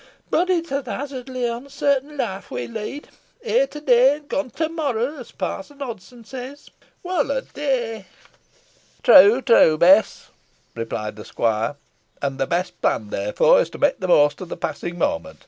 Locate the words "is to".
13.61-13.77